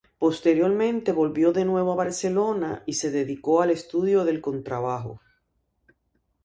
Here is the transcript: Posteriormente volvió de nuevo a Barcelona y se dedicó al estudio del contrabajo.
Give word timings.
Posteriormente 0.17 1.11
volvió 1.11 1.53
de 1.53 1.63
nuevo 1.63 1.91
a 1.91 1.95
Barcelona 1.95 2.81
y 2.87 2.93
se 2.93 3.11
dedicó 3.11 3.61
al 3.61 3.69
estudio 3.69 4.25
del 4.25 4.41
contrabajo. 4.41 5.21